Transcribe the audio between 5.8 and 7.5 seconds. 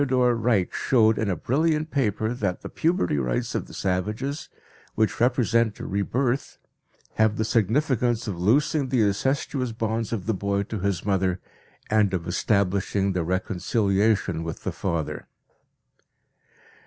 rebirth, have the